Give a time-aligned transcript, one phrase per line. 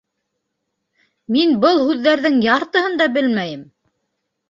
[1.35, 3.67] —Мин был һүҙҙәрҙең яртыһын да белмәйем!